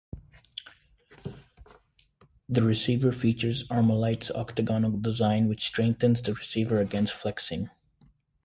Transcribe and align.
The 2.49 2.63
receiver 2.63 3.11
features 3.11 3.67
Armalite's 3.67 4.31
octagonal 4.31 4.97
design, 4.97 5.47
which 5.47 5.67
strengthens 5.67 6.23
the 6.23 6.33
receiver 6.33 6.81
against 6.81 7.13
flexing. 7.13 7.69